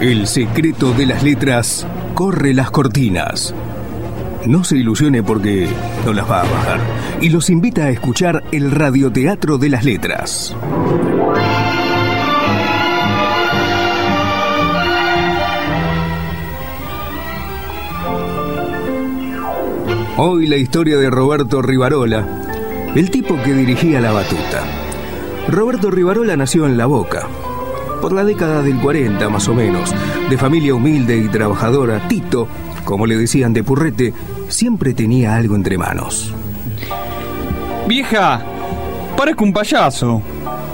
[0.00, 3.54] El secreto de las letras corre las cortinas.
[4.44, 5.68] No se ilusione porque
[6.04, 6.80] no las va a bajar.
[7.20, 10.54] Y los invita a escuchar el radioteatro de las letras.
[20.16, 24.62] Hoy la historia de Roberto Rivarola, el tipo que dirigía la batuta.
[25.48, 27.26] Roberto Rivarola nació en La Boca,
[28.00, 29.94] por la década del 40 más o menos,
[30.28, 32.48] de familia humilde y trabajadora, Tito,
[32.84, 34.12] como le decían de Purrete,
[34.48, 36.34] siempre tenía algo entre manos.
[37.86, 38.42] Vieja,
[39.16, 40.22] parezco un payaso.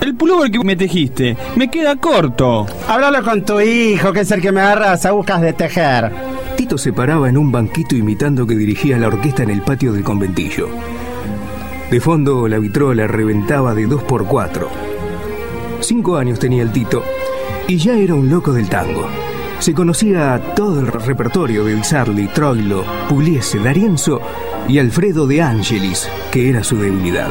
[0.00, 2.66] El pullover que me tejiste me queda corto.
[2.88, 6.10] Háblalo con tu hijo, que es el que me agarra las agujas de tejer.
[6.56, 10.04] Tito se paraba en un banquito imitando que dirigía la orquesta en el patio del
[10.04, 10.68] conventillo.
[11.90, 14.89] De fondo la vitrola reventaba de dos por cuatro.
[15.80, 17.02] Cinco años tenía el Tito
[17.66, 19.06] y ya era un loco del tango.
[19.58, 24.20] Se conocía todo el repertorio de Sarli, Troilo, Pugliese, D'Arienzo
[24.68, 27.30] y Alfredo de Angelis, que era su debilidad.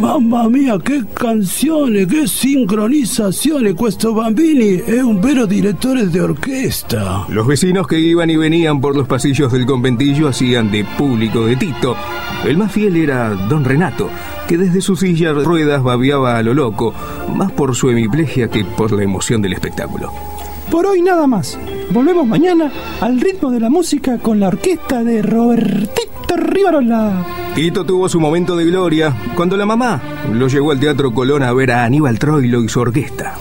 [0.00, 3.74] Mamma mia, che canzone, che sincronizzazione!
[3.74, 7.24] Questo bambini è un vero direttore de orquesta.
[7.28, 11.56] Los vecinos que iban y venían por los pasillos del conventillo hacían de público de
[11.56, 11.96] Tito.
[12.44, 14.10] El más fiel era don Renato,
[14.48, 16.92] que desde su silla de ruedas babeaba a lo loco,
[17.34, 20.12] más por su hemiplegia que por la emoción del espectáculo.
[20.70, 21.58] Por hoy nada más.
[21.90, 27.52] Volvemos mañana al ritmo de la música con la orquesta de Robertito Rivarola.
[27.54, 30.00] Tito tuvo su momento de gloria cuando la mamá
[30.32, 33.34] lo llevó al Teatro Colón a ver a Aníbal Troilo y su orquesta.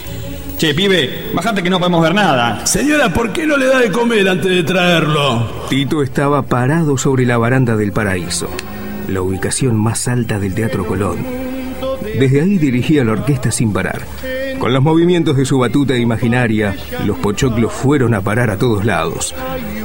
[0.57, 2.65] Che, pibe, bajate que no podemos ver nada.
[2.65, 5.47] Señora, ¿por qué no le da de comer antes de traerlo?
[5.69, 8.49] Tito estaba parado sobre la baranda del paraíso,
[9.07, 11.17] la ubicación más alta del Teatro Colón.
[12.19, 14.05] Desde ahí dirigía la orquesta sin parar.
[14.59, 19.35] Con los movimientos de su batuta imaginaria, los pochoclos fueron a parar a todos lados.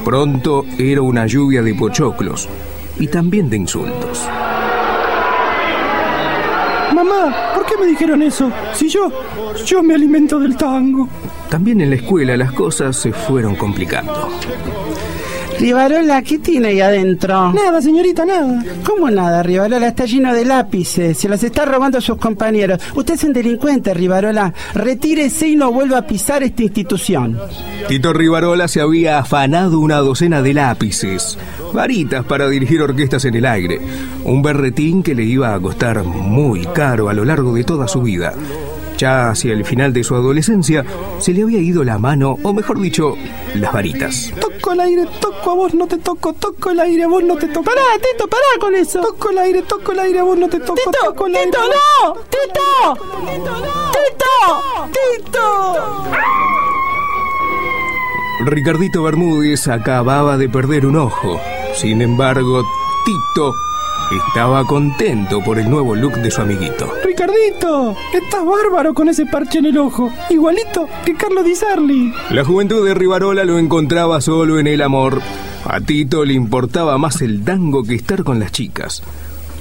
[0.05, 2.47] Pronto era una lluvia de pochoclos
[2.99, 4.27] y también de insultos.
[6.93, 8.51] Mamá, ¿por qué me dijeron eso?
[8.73, 9.11] Si yo,
[9.65, 11.07] yo me alimento del tango.
[11.49, 14.29] También en la escuela las cosas se fueron complicando.
[15.59, 17.51] Rivarola, ¿qué tiene ahí adentro?
[17.51, 18.63] Nada, señorita, nada.
[18.85, 19.89] ¿Cómo nada, Rivarola?
[19.89, 21.17] Está lleno de lápices.
[21.17, 22.81] Se los está robando a sus compañeros.
[22.95, 24.53] Usted es un delincuente, Rivarola.
[24.73, 27.37] Retírese y no vuelva a pisar esta institución.
[27.89, 31.37] Tito Rivarola se había afanado una docena de lápices,
[31.73, 33.81] varitas para dirigir orquestas en el aire,
[34.23, 38.01] un berretín que le iba a costar muy caro a lo largo de toda su
[38.01, 38.33] vida.
[38.99, 40.83] Ya hacia el final de su adolescencia
[41.19, 43.15] se le había ido la mano, o mejor dicho,
[43.55, 44.33] las varitas.
[44.41, 47.37] Toco el aire, toco a vos, no te toco, toco el aire, a vos no
[47.37, 47.63] te toco.
[47.63, 48.99] Pará, Tito, pará con eso.
[48.99, 50.75] Toco el aire, toco el aire, a vos no te toco.
[50.75, 52.13] Tito, toco el aire, Tito, no.
[52.23, 52.97] Tito.
[53.93, 54.99] Tito.
[55.23, 56.03] Tito.
[58.47, 61.39] Ricardito Bermúdez acababa de perder un ojo.
[61.73, 62.65] Sin embargo,
[63.05, 63.53] Tito
[64.11, 66.91] estaba contento por el nuevo look de su amiguito.
[67.19, 70.09] Ricardito, estás bárbaro con ese parche en el ojo.
[70.29, 72.13] Igualito que Carlos Di Sarli.
[72.29, 75.21] La juventud de Rivarola lo encontraba solo en el amor.
[75.65, 79.03] A Tito le importaba más el tango que estar con las chicas.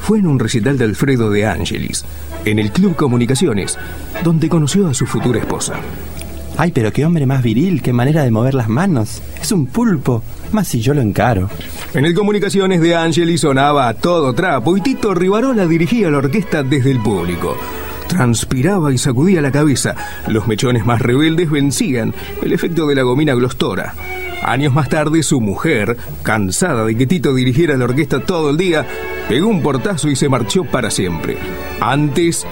[0.01, 2.05] Fue en un recital de Alfredo de Angelis,
[2.45, 3.77] en el Club Comunicaciones,
[4.23, 5.81] donde conoció a su futura esposa.
[6.57, 9.21] Ay, pero qué hombre más viril, qué manera de mover las manos.
[9.43, 11.51] Es un pulpo, más si yo lo encaro.
[11.95, 16.63] En el Comunicaciones de Angelis sonaba a todo trapo y Tito Rivarola dirigía la orquesta
[16.63, 17.57] desde el público.
[18.09, 19.95] Transpiraba y sacudía la cabeza.
[20.27, 23.95] Los mechones más rebeldes vencían el efecto de la gomina glostora.
[24.43, 28.87] Años más tarde, su mujer, cansada de que Tito dirigiera la orquesta todo el día,
[29.29, 31.39] pegó un portazo y se marchó para siempre.
[31.81, 32.47] Antes,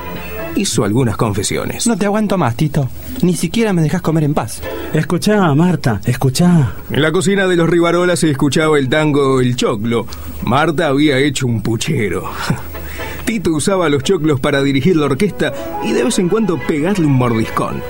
[0.56, 1.86] hizo algunas confesiones.
[1.86, 2.88] No te aguanto más, Tito.
[3.22, 4.62] Ni siquiera me dejas comer en paz.
[4.92, 6.72] Escuchá, Marta, escuchá.
[6.90, 10.06] En la cocina de los Rivarola se escuchaba el tango El Choclo.
[10.44, 12.30] Marta había hecho un puchero.
[13.24, 15.52] Tito usaba los choclos para dirigir la orquesta
[15.84, 17.82] y de vez en cuando pegarle un mordiscón.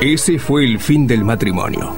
[0.00, 1.94] Ese fue el fin del matrimonio.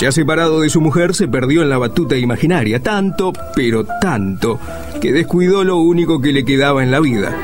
[0.00, 4.58] Ya separado de su mujer, se perdió en la batuta imaginaria, tanto, pero tanto,
[5.00, 7.36] que descuidó lo único que le quedaba en la vida,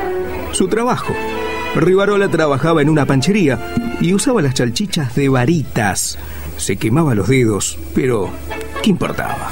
[0.51, 1.13] su trabajo.
[1.79, 3.59] Rivarola trabajaba en una panchería
[4.01, 6.17] y usaba las chalchichas de varitas.
[6.57, 8.31] Se quemaba los dedos, pero
[8.81, 9.49] ¿qué importaba?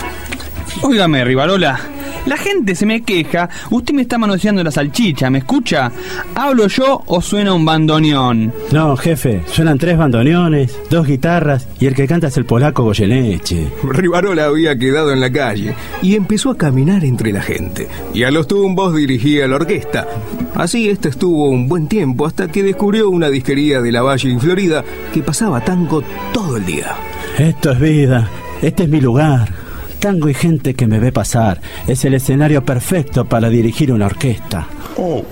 [0.81, 1.79] Óigame, Rivarola.
[2.25, 3.49] La gente se me queja.
[3.69, 5.91] Usted me está manoseando la salchicha, ¿me escucha?
[6.33, 8.51] ¿Hablo yo o suena un bandoneón?
[8.71, 13.67] No, jefe, suenan tres bandoneones, dos guitarras y el que canta es el polaco Goyeneche.
[13.83, 17.87] Rivarola había quedado en la calle y empezó a caminar entre la gente.
[18.13, 20.07] Y a los tumbos dirigía la orquesta.
[20.55, 24.39] Así este estuvo un buen tiempo hasta que descubrió una disquería de la Valle en
[24.39, 24.83] Florida
[25.13, 26.01] que pasaba tango
[26.33, 26.95] todo el día.
[27.37, 28.29] Esto es vida.
[28.61, 29.64] Este es mi lugar.
[29.99, 31.61] Tango y gente que me ve pasar.
[31.87, 34.67] Es el escenario perfecto para dirigir una orquesta.
[34.97, 35.23] Oh,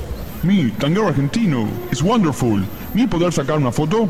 [0.44, 1.68] mi tanguero argentino.
[1.92, 2.63] Es wonderful.
[2.94, 4.10] ¿Mi poder sacar una foto?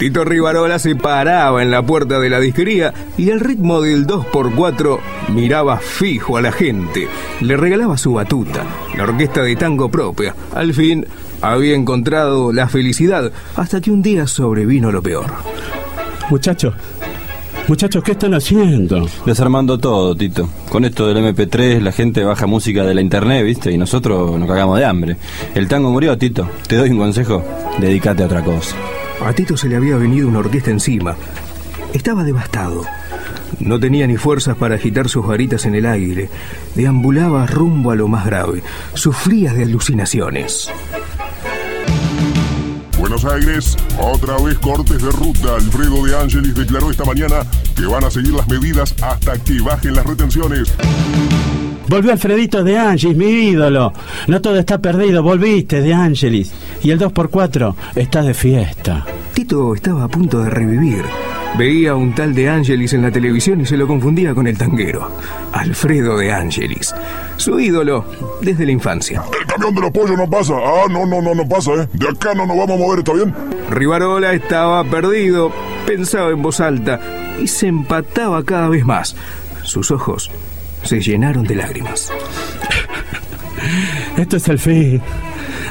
[0.00, 4.98] Tito Rivarola se paraba en la puerta de la disquería y al ritmo del 2x4
[5.28, 7.06] miraba fijo a la gente.
[7.42, 8.64] Le regalaba su batuta,
[8.96, 10.34] la orquesta de tango propia.
[10.54, 11.06] Al fin
[11.42, 15.34] había encontrado la felicidad hasta que un día sobrevino lo peor.
[16.30, 16.74] Muchachos,
[17.70, 19.08] muchachos, ¿qué están haciendo?
[19.24, 20.48] Desarmando todo, Tito.
[20.70, 23.70] Con esto del MP3 la gente baja música de la internet, ¿viste?
[23.70, 25.16] Y nosotros nos cagamos de hambre.
[25.54, 26.50] El tango murió, Tito.
[26.66, 27.44] Te doy un consejo.
[27.78, 28.74] Dedícate a otra cosa.
[29.24, 31.14] A Tito se le había venido una orquesta encima.
[31.92, 32.82] Estaba devastado.
[33.60, 36.28] No tenía ni fuerzas para agitar sus varitas en el aire.
[36.74, 38.64] Deambulaba rumbo a lo más grave.
[38.94, 40.72] Sufría de alucinaciones.
[43.10, 45.56] Buenos Aires, otra vez cortes de ruta.
[45.56, 47.38] Alfredo de Ángelis declaró esta mañana
[47.74, 50.72] que van a seguir las medidas hasta que bajen las retenciones.
[51.88, 53.92] Volvió Alfredito de Angelis, mi ídolo.
[54.28, 56.52] No todo está perdido, volviste de Angelis.
[56.84, 59.04] Y el 2x4 está de fiesta.
[59.34, 61.04] Tito estaba a punto de revivir.
[61.58, 64.56] Veía a un tal de Angelis en la televisión y se lo confundía con el
[64.56, 65.10] tanguero.
[65.52, 66.94] Alfredo de Angelis.
[67.36, 68.06] Su ídolo
[68.40, 69.22] desde la infancia.
[69.38, 70.54] El camión de los pollos no pasa.
[70.56, 71.88] Ah, no, no, no, no pasa, ¿eh?
[71.92, 73.34] De acá no nos vamos a mover, ¿está bien?
[73.68, 75.52] Rivarola estaba perdido,
[75.86, 77.00] pensaba en voz alta
[77.40, 79.16] y se empataba cada vez más.
[79.62, 80.30] Sus ojos
[80.82, 82.10] se llenaron de lágrimas.
[84.16, 85.02] Esto es el fin.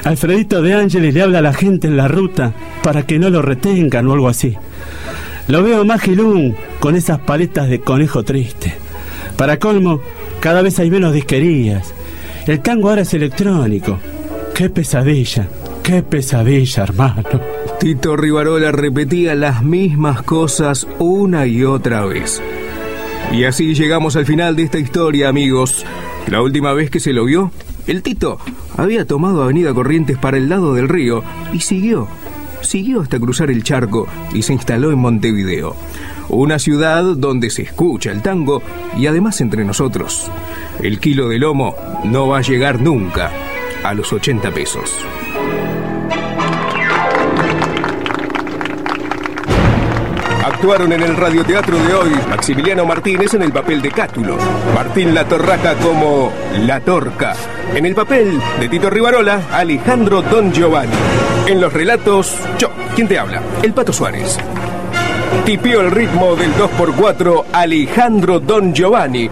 [0.04, 3.42] Alfredito de Ángeles le habla a la gente en la ruta para que no lo
[3.42, 4.56] retengan o algo así.
[5.50, 8.72] Lo veo más gilún con esas paletas de conejo triste.
[9.36, 10.00] Para colmo,
[10.38, 11.92] cada vez hay menos disquerías.
[12.46, 13.98] El tango ahora es electrónico.
[14.54, 15.48] Qué pesadilla,
[15.82, 17.24] qué pesadilla, hermano.
[17.80, 22.40] Tito Rivarola repetía las mismas cosas una y otra vez.
[23.32, 25.84] Y así llegamos al final de esta historia, amigos.
[26.28, 27.50] La última vez que se lo vio,
[27.88, 28.38] el Tito
[28.76, 32.06] había tomado Avenida Corrientes para el lado del río y siguió,
[32.62, 35.76] siguió hasta cruzar el charco y se instaló en Montevideo.
[36.28, 38.62] Una ciudad donde se escucha el tango
[38.96, 40.30] y además entre nosotros,
[40.80, 41.74] el kilo de lomo
[42.04, 43.30] no va a llegar nunca
[43.82, 44.94] a los 80 pesos.
[50.44, 54.36] Actuaron en el radioteatro de hoy Maximiliano Martínez en el papel de Cátulo,
[54.74, 56.30] Martín La Torraca como
[56.66, 57.34] La Torca,
[57.74, 60.92] en el papel de Tito Rivarola, Alejandro Don Giovanni.
[61.46, 63.42] En los relatos, yo, ¿quién te habla?
[63.62, 64.38] El Pato Suárez.
[65.44, 69.30] Tipió el ritmo del 2x4 Alejandro Don Giovanni.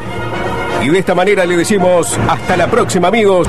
[0.82, 3.48] Y de esta manera le decimos hasta la próxima amigos.